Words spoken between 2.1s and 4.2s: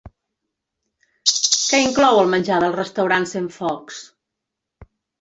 el menjar del restaurant Centfocs?